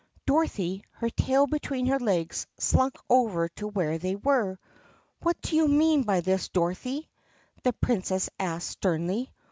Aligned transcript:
Dorothy, 0.25 0.83
her 0.93 1.11
tail 1.11 1.45
between 1.45 1.85
her 1.85 1.99
legs, 1.99 2.47
slunk 2.57 2.95
over 3.07 3.49
to 3.49 3.67
where 3.67 3.99
they 3.99 4.15
were. 4.15 4.57
"What 5.21 5.39
do 5.43 5.55
you 5.55 5.67
mean 5.67 6.01
by 6.01 6.21
this, 6.21 6.49
Dorothy*?" 6.49 7.07
the 7.61 7.73
Princess 7.73 8.27
asked 8.39 8.71
sternly. 8.71 9.31